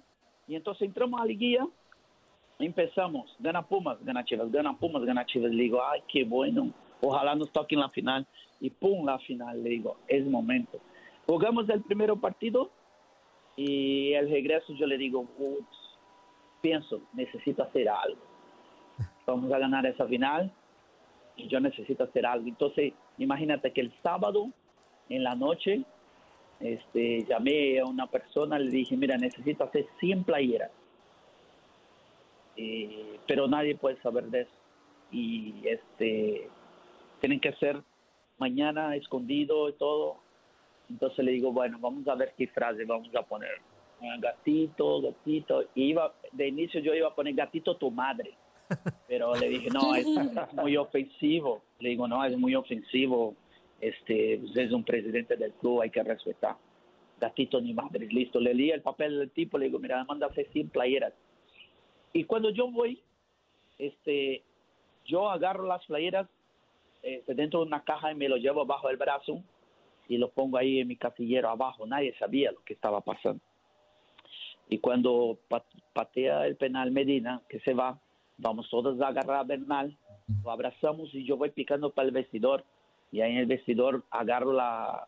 Y 0.47 0.55
entonces 0.55 0.87
entramos 0.87 1.19
a 1.19 1.23
la 1.23 1.27
liguilla, 1.27 1.67
empezamos, 2.59 3.35
gana 3.39 3.67
Pumas, 3.67 3.97
gana 4.03 4.23
Chivas, 4.23 4.51
gana 4.51 4.77
Pumas, 4.77 5.03
gana 5.03 5.25
Chivas. 5.25 5.51
Le 5.51 5.63
digo, 5.63 5.81
ay, 5.83 6.01
qué 6.07 6.23
bueno, 6.23 6.71
ojalá 7.01 7.35
nos 7.35 7.51
toquen 7.51 7.79
la 7.79 7.89
final. 7.89 8.25
Y 8.59 8.69
pum, 8.69 9.05
la 9.05 9.19
final, 9.19 9.61
le 9.61 9.69
digo, 9.69 9.97
es 10.07 10.25
momento. 10.25 10.79
Jugamos 11.27 11.67
el 11.69 11.81
primer 11.81 12.13
partido 12.15 12.71
y 13.55 14.13
el 14.13 14.29
regreso 14.29 14.73
yo 14.73 14.87
le 14.87 14.97
digo, 14.97 15.27
"Ups, 15.37 15.86
pienso, 16.61 17.01
necesito 17.13 17.63
hacer 17.63 17.89
algo. 17.89 18.21
Vamos 19.25 19.51
a 19.51 19.59
ganar 19.59 19.85
esa 19.85 20.05
final 20.05 20.51
y 21.35 21.47
yo 21.47 21.59
necesito 21.59 22.03
hacer 22.03 22.25
algo. 22.25 22.47
Entonces, 22.47 22.93
imagínate 23.17 23.71
que 23.71 23.81
el 23.81 23.93
sábado 24.01 24.49
en 25.09 25.23
la 25.23 25.35
noche 25.35 25.83
este, 26.59 27.23
llamé 27.25 27.79
a 27.79 27.85
una 27.85 28.07
persona, 28.07 28.57
le 28.57 28.69
dije, 28.71 28.97
mira, 28.97 29.17
necesito 29.17 29.63
hacer 29.63 29.85
100 29.99 30.23
playeras. 30.23 30.71
Eh, 32.55 33.19
pero 33.27 33.47
nadie 33.47 33.75
puede 33.75 34.01
saber 34.01 34.25
de 34.25 34.41
eso. 34.41 34.51
Y 35.11 35.67
este, 35.67 36.49
tienen 37.21 37.39
que 37.39 37.53
ser 37.53 37.81
mañana 38.37 38.95
escondido 38.95 39.69
y 39.69 39.73
todo. 39.73 40.17
Entonces 40.89 41.23
le 41.23 41.31
digo, 41.31 41.51
bueno, 41.51 41.77
vamos 41.79 42.07
a 42.07 42.15
ver 42.15 42.33
qué 42.37 42.47
frase 42.47 42.85
vamos 42.85 43.13
a 43.15 43.21
poner. 43.23 43.59
Gatito, 44.19 45.01
gatito. 45.01 45.63
Iba, 45.75 46.13
de 46.31 46.47
inicio 46.47 46.79
yo 46.81 46.93
iba 46.93 47.07
a 47.07 47.15
poner 47.15 47.33
gatito 47.33 47.75
tu 47.77 47.91
madre. 47.91 48.33
Pero 49.07 49.33
le 49.35 49.49
dije, 49.49 49.69
no, 49.69 49.95
es, 49.95 50.05
es 50.05 50.53
muy 50.53 50.77
ofensivo. 50.77 51.61
Le 51.79 51.89
digo, 51.89 52.07
no, 52.07 52.23
es 52.23 52.37
muy 52.37 52.55
ofensivo. 52.55 53.35
Este, 53.79 54.37
usted 54.37 54.63
es 54.63 54.71
un 54.71 54.83
presidente 54.83 55.35
del 55.35 55.53
club, 55.53 55.81
hay 55.81 55.89
que 55.89 56.03
respetar. 56.03 56.55
Gatito 57.19 57.61
ni 57.61 57.73
madre, 57.73 58.07
listo. 58.07 58.39
Le 58.39 58.53
leí 58.53 58.71
el 58.71 58.81
papel 58.81 59.19
del 59.19 59.31
tipo, 59.31 59.57
le 59.57 59.65
digo, 59.65 59.79
mira, 59.79 60.03
manda 60.03 60.27
hacer 60.27 60.47
100 60.51 60.69
playeras. 60.69 61.13
Y 62.13 62.23
cuando 62.25 62.49
yo 62.49 62.69
voy, 62.69 63.01
este, 63.77 64.43
yo 65.05 65.29
agarro 65.29 65.65
las 65.65 65.85
playeras 65.85 66.27
este, 67.01 67.35
dentro 67.35 67.61
de 67.61 67.67
una 67.67 67.83
caja 67.83 68.11
y 68.11 68.15
me 68.15 68.29
lo 68.29 68.37
llevo 68.37 68.65
bajo 68.65 68.89
el 68.89 68.97
brazo 68.97 69.41
y 70.07 70.17
lo 70.17 70.29
pongo 70.29 70.57
ahí 70.57 70.79
en 70.79 70.87
mi 70.87 70.95
casillero 70.95 71.49
abajo. 71.49 71.85
Nadie 71.85 72.15
sabía 72.17 72.51
lo 72.51 72.63
que 72.63 72.73
estaba 72.73 73.01
pasando. 73.01 73.41
Y 74.69 74.79
cuando 74.79 75.37
pa- 75.47 75.63
patea 75.93 76.45
el 76.47 76.55
penal 76.57 76.91
Medina, 76.91 77.41
que 77.49 77.59
se 77.61 77.73
va, 77.73 77.99
vamos 78.37 78.69
todos 78.69 78.99
a 79.01 79.07
agarrar 79.07 79.37
a 79.37 79.43
Bernal, 79.43 79.95
lo 80.43 80.51
abrazamos 80.51 81.13
y 81.13 81.23
yo 81.25 81.37
voy 81.37 81.51
picando 81.51 81.89
para 81.91 82.07
el 82.07 82.13
vestidor. 82.13 82.63
Y 83.11 83.21
ahí 83.21 83.31
en 83.31 83.37
el 83.37 83.45
vestidor 83.45 84.03
agarro 84.11 84.51
la, 84.51 85.07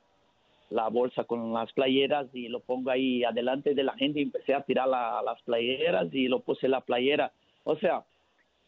la 0.69 0.87
bolsa 0.87 1.25
con 1.25 1.51
las 1.53 1.71
playeras 1.73 2.27
y 2.33 2.47
lo 2.47 2.61
pongo 2.61 2.89
ahí 2.91 3.23
adelante 3.25 3.73
de 3.75 3.83
la 3.83 3.93
gente 3.93 4.19
y 4.19 4.23
empecé 4.23 4.53
a 4.53 4.61
tirar 4.61 4.87
la- 4.87 5.21
las 5.23 5.41
playeras 5.41 6.07
y 6.13 6.27
lo 6.29 6.39
puse 6.39 6.67
en 6.67 6.71
la 6.71 6.81
playera. 6.81 7.33
O 7.65 7.75
sea, 7.75 8.05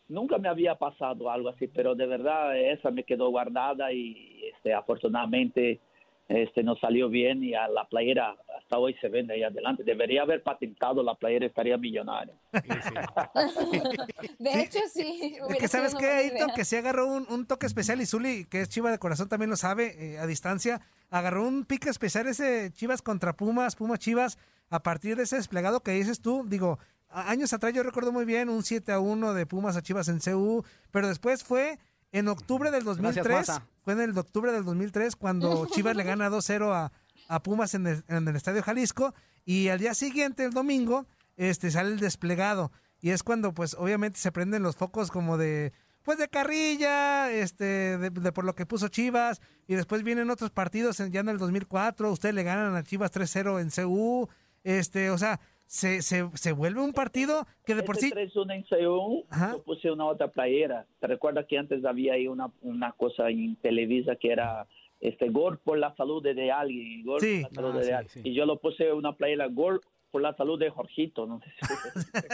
nunca 0.10 0.38
me 0.38 0.50
había 0.50 0.76
pasado 0.76 1.30
algo 1.30 1.48
así, 1.48 1.68
pero 1.68 1.96
de 1.96 2.06
verdad 2.06 2.58
esa 2.58 2.92
me 2.92 3.06
quedó 3.06 3.30
guardada 3.30 3.94
y 3.94 4.42
este, 4.54 4.74
afortunadamente 4.74 5.80
este, 6.28 6.64
nos 6.64 6.80
salió 6.80 7.08
bien 7.08 7.44
y 7.44 7.54
a 7.54 7.70
la 7.70 7.86
playera 7.86 8.36
hasta 8.72 8.78
hoy 8.78 8.96
se 9.02 9.10
vende 9.10 9.34
ahí 9.34 9.44
adelante. 9.44 9.84
Debería 9.84 10.22
haber 10.22 10.42
patentado 10.44 11.04
la 11.04 11.16
playera, 11.16 11.46
estaría 11.46 11.78
millonario. 11.78 12.34
De 14.40 14.62
hecho, 14.62 14.80
sí. 14.92 15.38
Es 15.50 15.58
que 15.58 15.68
sabes 15.68 15.94
buena 15.94 16.16
Ayrton, 16.16 16.52
que 16.56 16.64
sí 16.64 16.78
agarró 16.78 17.08
un, 17.08 17.26
un 17.30 17.46
toque 17.46 17.66
especial 17.66 18.00
y 18.02 18.06
Zuli, 18.06 18.46
que 18.46 18.62
es 18.62 18.70
Chiva 18.70 18.90
de 18.90 18.98
corazón, 18.98 19.28
también 19.28 19.50
lo 19.50 19.58
sabe 19.58 20.14
eh, 20.14 20.20
a 20.20 20.26
distancia, 20.26 20.80
agarró 21.10 21.46
un 21.46 21.66
pique 21.66 21.90
especial 21.90 22.28
ese 22.28 22.72
Chivas 22.74 23.02
contra 23.02 23.34
Pumas, 23.34 23.76
Pumas 23.76 24.00
Chivas, 24.00 24.38
a 24.70 24.80
partir 24.80 25.18
de 25.18 25.24
ese 25.24 25.36
desplegado 25.36 25.82
que 25.82 25.92
dices 25.92 26.22
tú, 26.22 26.46
digo, 26.48 26.80
años 27.10 27.52
atrás 27.52 27.74
yo 27.74 27.84
recuerdo 27.84 28.14
muy 28.14 28.24
bien 28.24 28.48
un 28.48 28.64
7 28.64 28.94
a 28.94 29.00
1 29.00 29.34
de 29.34 29.46
Pumas 29.46 29.76
a 29.76 29.82
Chivas 29.82 30.08
en 30.08 30.20
CU, 30.20 30.64
pero 30.92 31.10
después 31.10 31.44
fue 31.44 31.78
en 32.14 32.30
octubre 32.30 32.72
del 32.72 32.86
2003, 32.86 33.30
Maza. 33.30 33.68
fue 33.84 33.94
en 33.94 34.02
el 34.02 34.18
octubre 34.18 34.54
del 34.54 34.64
2003 34.64 35.18
cuando 35.18 35.66
Chivas 35.68 35.96
le 35.96 36.04
gana 36.04 36.30
2-0 36.30 36.72
a, 36.74 36.92
a 37.34 37.42
Pumas 37.44 37.74
en 37.74 37.88
el, 37.88 38.04
en 38.08 38.28
el 38.28 38.36
Estadio 38.36 38.62
Jalisco 38.64 39.14
y 39.46 39.70
al 39.70 39.80
día 39.80 39.94
siguiente, 39.94 40.44
el 40.46 40.52
domingo, 40.52 41.06
este 41.38 41.72
sale 41.72 41.90
el 41.90 42.00
desplegado 42.00 42.72
y 43.02 43.10
es 43.12 43.24
cuando 43.24 43.54
pues 43.54 43.76
obviamente 43.80 44.20
se 44.20 44.32
prenden 44.32 44.64
los 44.64 44.76
focos 44.76 45.10
como 45.12 45.38
de 45.38 45.72
pues 46.04 46.18
de 46.18 46.28
carrilla, 46.28 47.32
este 47.32 47.98
de, 47.98 48.10
de 48.10 48.32
por 48.32 48.44
lo 48.44 48.56
que 48.56 48.66
puso 48.66 48.88
Chivas 48.88 49.40
y 49.68 49.76
después 49.76 50.04
vienen 50.04 50.30
otros 50.30 50.50
partidos 50.52 51.00
en- 51.00 51.12
ya 51.12 51.20
en 51.22 51.30
el 51.30 51.38
2004, 51.38 52.12
ustedes 52.12 52.34
le 52.36 52.44
ganan 52.44 52.76
a 52.76 52.84
Chivas 52.84 53.12
3-0 53.12 53.60
en 53.62 53.70
CU, 53.70 54.28
este, 54.64 55.10
o 55.12 55.18
sea, 55.18 55.40
se, 55.68 56.02
se, 56.02 56.28
se 56.34 56.52
vuelve 56.52 56.82
un 56.82 56.92
partido 56.94 57.48
que 57.66 57.76
de 57.76 57.84
por 57.84 57.96
sí 57.98 58.08
Ese 58.08 58.16
3-1 58.34 58.56
en 58.56 58.66
Seúl, 58.68 59.24
yo 59.52 59.64
puse 59.64 59.90
una 59.90 60.06
otra 60.06 60.28
playera. 60.30 60.86
¿Te 61.00 61.08
recuerdas 61.08 61.46
que 61.48 61.58
antes 61.58 61.86
había 61.86 62.14
ahí 62.16 62.28
una, 62.28 62.52
una 62.62 62.92
cosa 62.92 63.30
en 63.30 63.56
Televisa 63.56 64.16
que 64.18 64.32
era 64.34 64.68
este 65.02 65.30
gol 65.30 65.58
por 65.60 65.78
la 65.78 65.94
salud 65.96 66.24
de, 66.24 66.34
de 66.34 66.52
alguien? 66.52 67.04
Gol 67.04 67.20
Sí. 67.20 67.42
por 67.42 67.52
la 67.52 67.56
salud 67.62 67.76
Ah, 67.76 67.80
de 67.80 67.86
sí, 67.86 67.92
alguien. 67.92 68.28
Y 68.28 68.34
yo 68.36 68.46
lo 68.46 68.60
puse 68.62 68.94
una 68.94 69.14
playera 69.18 69.48
gol 69.48 69.82
por 70.12 70.22
la 70.22 70.36
salud 70.36 70.60
de 70.60 70.70
Jorgito. 70.70 71.26
No 71.26 71.40
sé 71.40 71.50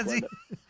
si 0.08 0.22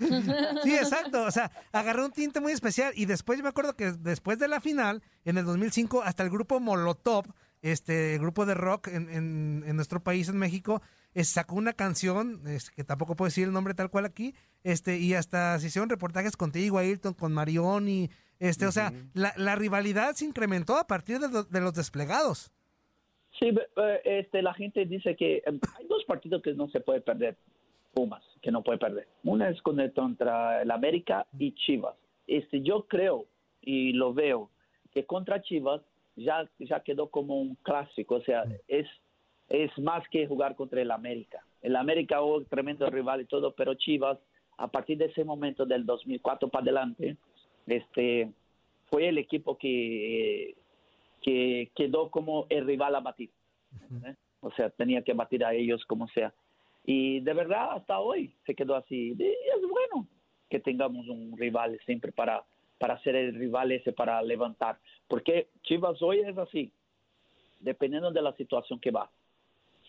Sí, 0.63 0.75
exacto. 0.75 1.23
O 1.23 1.31
sea, 1.31 1.51
agarró 1.71 2.05
un 2.05 2.11
tinte 2.11 2.39
muy 2.41 2.51
especial. 2.51 2.93
Y 2.95 3.05
después 3.05 3.37
yo 3.39 3.43
me 3.43 3.49
acuerdo 3.49 3.75
que 3.75 3.91
después 3.93 4.39
de 4.39 4.47
la 4.47 4.59
final, 4.61 5.01
en 5.25 5.37
el 5.37 5.45
2005, 5.45 6.01
hasta 6.03 6.23
el 6.23 6.29
grupo 6.29 6.59
Molotov, 6.59 7.25
este 7.61 8.17
grupo 8.19 8.45
de 8.45 8.53
rock 8.53 8.87
en, 8.89 9.09
en- 9.09 9.63
en 9.65 9.75
nuestro 9.75 10.03
país, 10.03 10.29
en 10.29 10.37
México, 10.37 10.81
eh, 11.15 11.23
sacó 11.23 11.55
una 11.55 11.73
canción, 11.73 12.41
es, 12.45 12.69
que 12.69 12.83
tampoco 12.83 13.15
puedo 13.15 13.27
decir 13.27 13.45
el 13.47 13.53
nombre 13.53 13.73
tal 13.73 13.89
cual 13.89 14.05
aquí, 14.05 14.35
este 14.63 14.99
y 14.99 15.15
hasta 15.15 15.57
se 15.59 15.67
hicieron 15.67 15.89
reportajes 15.89 16.37
contigo, 16.37 16.77
Ayrton, 16.77 17.13
con 17.15 17.33
Marioni. 17.33 18.11
Este, 18.39 18.65
O 18.67 18.71
sea, 18.71 18.91
la, 19.13 19.33
la 19.37 19.55
rivalidad 19.55 20.13
se 20.13 20.25
incrementó 20.25 20.77
a 20.77 20.85
partir 20.87 21.19
de, 21.19 21.29
lo- 21.29 21.43
de 21.43 21.61
los 21.61 21.73
desplegados. 21.73 22.51
Sí, 23.39 23.51
este, 24.03 24.41
la 24.41 24.53
gente 24.53 24.85
dice 24.85 25.15
que 25.15 25.37
eh, 25.37 25.43
hay 25.77 25.87
dos 25.87 26.03
partidos 26.05 26.41
que 26.41 26.53
no 26.53 26.67
se 26.69 26.79
puede 26.79 27.01
perder, 27.01 27.37
Pumas, 27.93 28.23
que 28.41 28.51
no 28.51 28.63
puede 28.63 28.79
perder. 28.79 29.07
Una 29.23 29.49
es 29.49 29.61
contra 29.61 30.61
el 30.61 30.71
América 30.71 31.25
y 31.37 31.53
Chivas. 31.53 31.95
Este, 32.25 32.61
yo 32.61 32.87
creo 32.87 33.25
y 33.61 33.93
lo 33.93 34.13
veo 34.13 34.49
que 34.93 35.05
contra 35.05 35.41
Chivas 35.41 35.81
ya, 36.15 36.49
ya 36.59 36.79
quedó 36.79 37.09
como 37.09 37.39
un 37.39 37.55
clásico, 37.61 38.15
o 38.15 38.21
sea, 38.21 38.43
es, 38.67 38.87
es 39.49 39.71
más 39.77 40.03
que 40.09 40.25
jugar 40.27 40.55
contra 40.55 40.81
el 40.81 40.89
América. 40.91 41.43
El 41.61 41.75
América, 41.75 42.21
oh, 42.21 42.43
tremendo 42.43 42.89
rival 42.89 43.21
y 43.21 43.25
todo, 43.25 43.53
pero 43.53 43.75
Chivas, 43.75 44.17
a 44.57 44.67
partir 44.67 44.97
de 44.97 45.05
ese 45.05 45.23
momento 45.23 45.65
del 45.65 45.85
2004 45.85 46.49
para 46.49 46.63
adelante, 46.63 47.17
este, 47.67 48.31
fue 48.89 49.07
el 49.09 49.17
equipo 49.17 49.57
que 49.57 50.55
que 51.21 51.71
quedó 51.75 52.09
como 52.09 52.45
el 52.49 52.65
rival 52.65 52.95
a 52.95 53.01
batir. 53.01 53.29
¿eh? 54.05 54.15
O 54.39 54.51
sea, 54.51 54.69
tenía 54.69 55.01
que 55.01 55.13
batir 55.13 55.43
a 55.43 55.53
ellos 55.53 55.85
como 55.85 56.07
sea. 56.09 56.33
Y 56.85 57.19
de 57.19 57.33
verdad, 57.33 57.73
hasta 57.73 57.99
hoy 57.99 58.33
se 58.45 58.55
quedó 58.55 58.75
así. 58.75 59.13
Y 59.17 59.23
es 59.23 59.61
bueno 59.69 60.07
que 60.49 60.59
tengamos 60.59 61.07
un 61.09 61.37
rival 61.37 61.77
siempre 61.85 62.11
para, 62.11 62.45
para 62.77 62.97
ser 62.99 63.15
el 63.15 63.35
rival 63.35 63.71
ese, 63.71 63.91
para 63.91 64.21
levantar. 64.21 64.79
Porque 65.09 65.49
Chivas 65.63 66.01
hoy 66.01 66.19
es 66.19 66.37
así, 66.37 66.71
dependiendo 67.59 68.11
de 68.11 68.21
la 68.21 68.33
situación 68.33 68.79
que 68.79 68.91
va. 68.91 69.09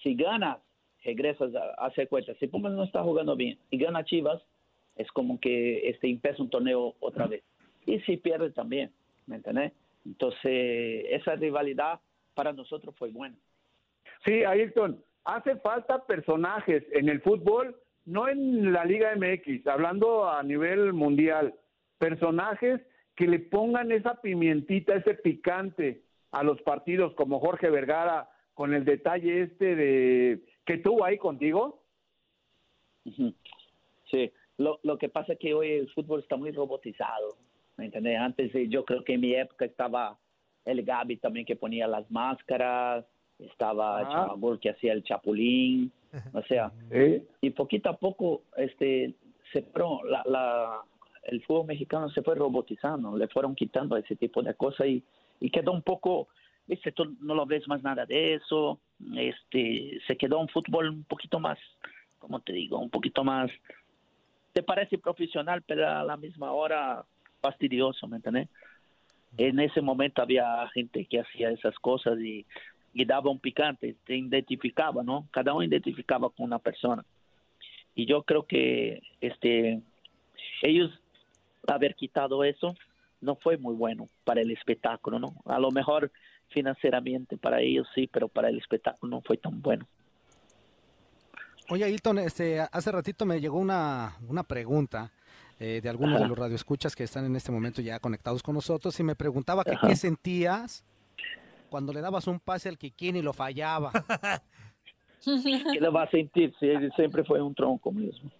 Si 0.03 0.15
ganas, 0.15 0.59
regresas 1.05 1.55
a, 1.55 1.85
a 1.85 1.87
hacer 1.87 2.09
cuentas. 2.09 2.37
Si 2.41 2.49
Pumas 2.49 2.73
no 2.73 2.83
está 2.83 3.03
jugando 3.03 3.37
bien 3.37 3.59
y 3.71 3.79
gana 3.79 4.05
Chivas, 4.05 4.43
es 4.97 5.09
como 5.13 5.39
que 5.39 5.89
este 5.89 6.11
empieza 6.11 6.43
un 6.43 6.51
torneo 6.51 6.97
otra 6.99 7.29
vez. 7.29 7.45
Y 7.89 8.01
si 8.01 8.19
pierde 8.19 8.51
también, 8.51 8.93
¿me 9.27 9.37
entendés? 9.37 9.73
Entonces, 10.05 11.07
esa 11.09 11.37
rivalidad 11.37 12.01
para 12.35 12.53
nosotros 12.53 12.95
fue 12.99 13.11
buena. 13.11 13.35
Sí, 14.27 14.45
Ayrton, 14.45 15.03
hace 15.25 15.57
falta 15.57 16.05
personajes 16.05 16.85
en 16.93 17.09
el 17.09 17.23
fútbol, 17.23 17.75
no 18.05 18.29
en 18.29 18.75
la 18.75 18.85
Liga 18.85 19.17
MX, 19.17 19.67
hablando 19.69 20.29
a 20.29 20.43
nivel 20.43 20.93
mundial, 20.93 21.55
personajes 21.97 22.83
que 23.17 23.27
le 23.27 23.39
pongan 23.39 23.91
esa 23.91 24.21
pimientita, 24.21 24.95
ese 24.95 25.15
picante 25.15 26.03
a 26.31 26.43
los 26.43 26.61
partidos, 26.61 27.15
como 27.15 27.41
Jorge 27.41 27.71
Vergara, 27.71 28.29
con 28.53 28.75
el 28.75 28.85
detalle 28.85 29.45
este 29.45 29.77
de 29.77 30.43
que 30.67 30.77
tuvo 30.77 31.07
ahí 31.07 31.17
contigo. 31.17 31.83
Sí, 34.11 34.31
lo, 34.59 34.79
lo 34.83 34.99
que 34.99 35.09
pasa 35.09 35.33
es 35.33 35.39
que 35.39 35.55
hoy 35.55 35.73
el 35.73 35.91
fútbol 35.95 36.21
está 36.21 36.37
muy 36.37 36.51
robotizado, 36.51 37.39
¿me 37.79 37.87
entiendes? 37.87 38.19
Antes 38.19 38.55
eh, 38.55 38.69
yo 38.69 38.85
creo 38.85 39.03
que 39.03 39.15
en 39.15 39.21
mi 39.21 39.35
época 39.35 39.65
estaba 39.65 40.19
el 40.65 40.83
Gaby 40.83 41.17
también 41.17 41.47
que 41.47 41.57
ponía 41.57 41.87
las 41.87 42.11
máscaras, 42.11 43.07
estaba 43.39 44.01
Ah. 44.01 44.09
Chamagol 44.11 44.61
que 44.61 44.71
hacía 44.71 44.93
el 44.93 45.05
chapulín, 45.05 45.91
o 46.33 46.43
sea, 46.43 46.71
y 47.41 47.51
poquito 47.51 47.89
a 47.89 47.97
poco 47.97 48.43
este 48.57 49.15
se 49.53 49.65
la, 50.05 50.23
la, 50.27 50.83
el 51.23 51.43
fútbol 51.45 51.67
mexicano 51.67 52.11
se 52.11 52.23
fue 52.23 52.35
robotizando, 52.35 53.17
le 53.17 53.29
fueron 53.29 53.55
quitando 53.55 53.97
ese 53.97 54.17
tipo 54.17 54.43
de 54.43 54.53
cosas 54.55 54.87
y, 54.89 55.03
y 55.41 55.51
quedó 55.51 55.73
un 55.73 55.81
poco, 55.81 56.29
viste, 56.67 56.93
tú 56.93 57.17
no 57.21 57.35
lo 57.35 57.47
ves 57.47 57.67
más 57.67 57.83
nada 57.83 58.05
de 58.05 58.35
eso, 58.35 58.79
este, 59.17 60.01
se 60.07 60.17
quedó 60.17 60.39
un 60.41 60.49
fútbol 60.49 60.91
un 60.91 61.05
poquito 61.05 61.41
más, 61.41 61.59
como 62.19 62.41
te 62.41 62.53
digo, 62.53 62.79
un 62.79 62.91
poquito 62.91 63.25
más, 63.25 63.51
te 64.53 64.63
parece 64.63 64.99
profesional, 64.99 65.63
pero 65.63 65.89
a 65.89 66.03
la 66.05 66.17
misma 66.19 66.53
hora 66.53 67.07
fastidioso, 67.41 68.07
¿me 68.07 68.17
entiendes? 68.17 68.49
En 69.37 69.61
ese 69.61 69.81
momento 69.81 70.23
había 70.23 70.67
gente 70.75 71.05
que 71.05 71.21
hacía 71.21 71.51
esas 71.51 71.79
cosas 71.79 72.19
y, 72.21 72.47
daba 73.07 73.31
un 73.31 73.39
picante, 73.39 73.95
te 74.05 74.17
identificaba, 74.17 75.05
¿no? 75.05 75.29
Cada 75.31 75.53
uno 75.53 75.63
identificaba 75.63 76.31
con 76.31 76.47
una 76.47 76.59
persona. 76.59 77.05
Y 77.95 78.07
yo 78.07 78.25
creo 78.25 78.45
que 78.45 79.01
este 79.21 79.81
ellos 80.63 80.91
haber 81.69 81.95
quitado 81.95 82.43
eso 82.43 82.75
no 83.21 83.37
fue 83.37 83.57
muy 83.57 83.75
bueno 83.75 84.09
para 84.25 84.41
el 84.41 84.51
espectáculo, 84.51 85.21
¿no? 85.21 85.37
A 85.45 85.61
lo 85.61 85.71
mejor 85.71 86.11
financieramente 86.49 87.37
para 87.37 87.61
ellos 87.61 87.87
sí, 87.95 88.09
pero 88.13 88.27
para 88.27 88.49
el 88.49 88.59
espectáculo 88.59 89.17
no 89.17 89.23
fue 89.23 89.37
tan 89.37 89.61
bueno. 89.63 89.87
Oye, 91.71 91.85
Ailton, 91.85 92.19
este, 92.19 92.61
hace 92.61 92.91
ratito 92.91 93.27
me 93.27 93.41
llegó 93.41 93.59
una, 93.59 94.17
una 94.27 94.43
pregunta 94.43 95.13
eh, 95.61 95.81
de 95.83 95.89
algunos 95.89 96.21
de 96.21 96.29
los 96.29 96.39
radioescuchas 96.39 96.95
que 96.95 97.05
están 97.05 97.25
en 97.25 97.37
este 97.37 97.51
momento 97.53 97.81
ya 97.83 97.99
conectados 97.99 98.43
con 98.43 98.55
nosotros 98.55 98.99
y 99.01 99.03
me 99.03 99.15
preguntaba 99.17 99.65
que 99.65 99.77
qué 99.81 99.97
sentías 99.97 100.85
cuando 101.69 101.93
le 101.93 102.01
dabas 102.01 102.27
un 102.27 102.41
pase 102.41 102.69
al 102.69 102.79
Kikín 102.79 103.17
y 103.17 103.23
lo 103.23 103.33
fallaba. 103.33 103.91
¿Qué 105.25 105.81
le 105.81 105.89
va 105.91 106.05
a 106.05 106.11
sentir 106.11 106.55
si 106.61 106.67
él 106.67 106.93
siempre 106.95 107.25
fue 107.25 107.43
un 107.43 107.55
tronco 107.55 107.91
mismo? 107.91 108.31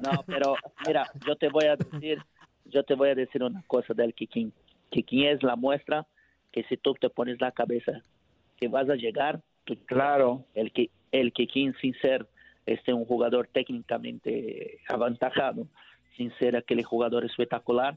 No, 0.00 0.22
pero 0.26 0.54
mira, 0.86 1.10
yo 1.26 1.36
te 1.36 1.48
voy 1.48 1.64
a 1.66 1.76
decir, 1.76 2.22
yo 2.66 2.84
te 2.84 2.94
voy 2.94 3.10
a 3.10 3.14
decir 3.14 3.42
una 3.42 3.62
cosa 3.66 3.92
del 3.92 4.14
Kikín. 4.14 4.52
Kikín 4.90 5.26
es 5.26 5.42
la 5.42 5.56
muestra 5.56 6.06
que 6.52 6.62
si 6.64 6.76
tú 6.76 6.94
te 6.94 7.10
pones 7.10 7.40
la 7.40 7.50
cabeza 7.50 7.92
que 8.56 8.68
vas 8.68 8.88
a 8.88 8.94
llegar, 8.94 9.42
tú, 9.64 9.76
Claro. 9.86 10.44
el 10.54 10.72
que 10.72 10.90
el 11.10 11.32
Kikín 11.32 11.74
sin 11.80 11.94
ser 12.00 12.26
este 12.66 12.92
un 12.92 13.04
jugador 13.04 13.48
técnicamente 13.52 14.80
avantajado, 14.88 15.66
sin 16.16 16.32
ser 16.38 16.56
aquel 16.56 16.82
jugador 16.84 17.24
espectacular, 17.24 17.96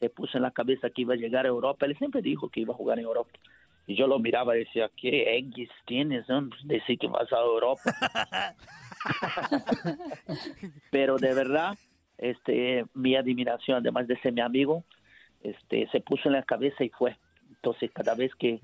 se 0.00 0.10
puso 0.10 0.36
en 0.36 0.42
la 0.42 0.50
cabeza 0.50 0.90
que 0.90 1.02
iba 1.02 1.14
a 1.14 1.16
llegar 1.18 1.46
a 1.46 1.48
Europa. 1.48 1.86
Él 1.86 1.96
siempre 1.96 2.20
dijo 2.20 2.48
que 2.48 2.60
iba 2.60 2.74
a 2.74 2.76
jugar 2.76 2.98
en 2.98 3.04
Europa. 3.04 3.30
Y 3.86 3.96
yo 3.96 4.06
lo 4.06 4.18
miraba 4.18 4.56
y 4.56 4.60
decía, 4.60 4.90
¿qué 4.96 5.36
eggs 5.36 5.70
tienes? 5.86 6.28
no? 6.28 6.48
Decir 6.64 6.98
que 6.98 7.06
vas 7.06 7.30
a 7.32 7.40
Europa. 7.40 7.82
Pero 10.90 11.16
de 11.16 11.34
verdad, 11.34 11.76
este, 12.18 12.86
mi 12.94 13.14
admiración, 13.14 13.78
además 13.78 14.06
de 14.06 14.18
ser 14.20 14.32
mi 14.32 14.40
amigo, 14.40 14.84
este, 15.42 15.86
se 15.92 16.00
puso 16.00 16.28
en 16.28 16.32
la 16.32 16.42
cabeza 16.42 16.82
y 16.82 16.88
fue. 16.88 17.16
Entonces, 17.50 17.90
cada 17.92 18.14
vez 18.14 18.34
que, 18.34 18.60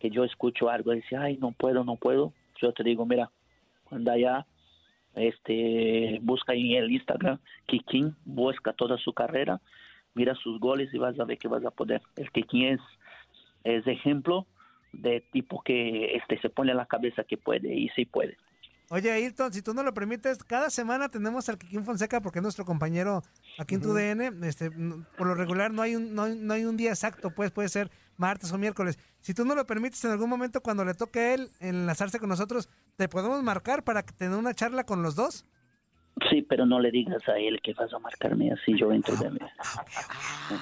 que 0.00 0.10
yo 0.10 0.24
escucho 0.24 0.70
algo, 0.70 0.92
dice, 0.92 1.16
ay, 1.16 1.36
no 1.36 1.52
puedo, 1.52 1.84
no 1.84 1.96
puedo, 1.96 2.32
yo 2.60 2.72
te 2.72 2.82
digo, 2.82 3.04
mira, 3.04 3.30
anda 3.90 4.14
allá, 4.14 4.46
este, 5.14 6.18
busca 6.22 6.54
en 6.54 6.72
el 6.72 6.90
Instagram, 6.90 7.38
Kikín, 7.66 8.14
busca 8.24 8.72
toda 8.72 8.98
su 8.98 9.12
carrera, 9.12 9.60
mira 10.14 10.34
sus 10.34 10.58
goles 10.60 10.92
y 10.92 10.98
vas 10.98 11.18
a 11.18 11.24
ver 11.24 11.38
que 11.38 11.48
vas 11.48 11.64
a 11.64 11.70
poder. 11.70 12.02
El 12.16 12.30
Kikín 12.30 12.64
es, 12.68 12.80
es 13.64 13.86
ejemplo 13.86 14.46
de 14.92 15.20
tipo 15.32 15.62
que 15.62 16.16
este, 16.16 16.38
se 16.40 16.50
pone 16.50 16.72
en 16.72 16.76
la 16.76 16.86
cabeza 16.86 17.24
que 17.24 17.36
puede 17.36 17.74
y 17.74 17.88
sí 17.90 18.04
puede. 18.04 18.36
Oye, 18.94 19.10
Ayrton, 19.10 19.50
si 19.54 19.62
tú 19.62 19.72
no 19.72 19.82
lo 19.82 19.94
permites, 19.94 20.44
cada 20.44 20.68
semana 20.68 21.08
tenemos 21.08 21.48
al 21.48 21.56
Kikín 21.56 21.82
Fonseca 21.82 22.20
porque 22.20 22.40
es 22.40 22.42
nuestro 22.42 22.66
compañero 22.66 23.22
aquí 23.58 23.76
en 23.76 23.80
tu 23.80 23.94
DN. 23.94 24.46
Este, 24.46 24.70
por 24.70 25.26
lo 25.26 25.34
regular 25.34 25.72
no 25.72 25.80
hay, 25.80 25.96
un, 25.96 26.14
no, 26.14 26.24
hay- 26.24 26.36
no 26.36 26.52
hay 26.52 26.66
un 26.66 26.76
día 26.76 26.90
exacto, 26.90 27.30
pues 27.30 27.50
puede 27.52 27.70
ser 27.70 27.90
martes 28.18 28.52
o 28.52 28.58
miércoles. 28.58 28.98
Si 29.22 29.32
tú 29.32 29.46
no 29.46 29.54
lo 29.54 29.66
permites, 29.66 30.04
en 30.04 30.10
algún 30.10 30.28
momento 30.28 30.60
cuando 30.60 30.84
le 30.84 30.92
toque 30.92 31.20
a 31.20 31.34
él 31.34 31.50
enlazarse 31.60 32.18
con 32.18 32.28
nosotros, 32.28 32.68
¿te 32.96 33.08
podemos 33.08 33.42
marcar 33.42 33.82
para 33.82 34.02
tener 34.02 34.36
una 34.36 34.52
charla 34.52 34.84
con 34.84 35.02
los 35.02 35.14
dos? 35.14 35.46
Sí, 36.30 36.42
pero 36.48 36.64
no 36.66 36.80
le 36.80 36.90
digas 36.90 37.22
a 37.28 37.36
él 37.38 37.60
que 37.62 37.74
vas 37.74 37.92
a 37.92 37.98
marcarme 37.98 38.50
así 38.52 38.72
yo 38.78 38.92
entro 38.92 39.14
de 39.16 39.30
mí. 39.30 39.38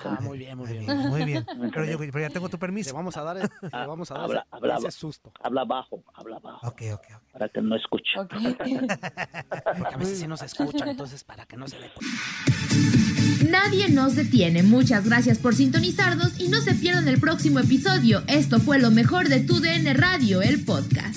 Ah, 0.04 0.18
muy 0.20 0.38
bien, 0.38 0.56
muy 0.58 0.66
bien. 0.72 0.84
Muy 1.08 1.24
bien. 1.24 1.44
Pero, 1.72 1.84
yo, 1.84 1.98
pero 1.98 2.20
ya 2.20 2.30
tengo 2.30 2.48
tu 2.48 2.58
permiso. 2.58 2.90
Le 2.90 2.94
vamos 2.94 3.16
a 3.16 3.22
dar, 3.22 3.36
le 3.36 3.46
vamos 3.86 4.10
a 4.10 4.14
dar 4.14 4.24
Habla, 4.24 4.40
ese- 4.40 4.48
habla, 4.56 4.76
ese 4.78 4.90
susto. 4.90 5.32
habla 5.42 5.64
bajo, 5.64 6.02
habla 6.14 6.38
bajo. 6.38 6.66
Ok, 6.66 6.82
ok, 6.92 7.04
ok. 7.16 7.32
Para 7.32 7.48
que 7.48 7.60
no 7.62 7.76
escuche. 7.76 8.10
Porque 8.16 9.94
a 9.94 9.96
veces 9.96 10.18
sí 10.18 10.26
nos 10.26 10.42
escuchan, 10.42 10.88
entonces 10.88 11.22
para 11.24 11.46
que 11.46 11.56
no 11.56 11.68
se 11.68 11.76
cuenta. 11.76 13.50
Nadie 13.50 13.88
nos 13.88 14.16
detiene. 14.16 14.62
Muchas 14.62 15.06
gracias 15.06 15.38
por 15.38 15.54
sintonizarnos 15.54 16.38
y 16.40 16.48
no 16.48 16.60
se 16.60 16.74
pierdan 16.74 17.08
el 17.08 17.20
próximo 17.20 17.58
episodio. 17.60 18.22
Esto 18.26 18.60
fue 18.60 18.78
lo 18.78 18.90
mejor 18.90 19.28
de 19.28 19.40
Tu 19.40 19.60
DN 19.60 19.92
Radio, 19.94 20.42
el 20.42 20.64
podcast. 20.64 21.16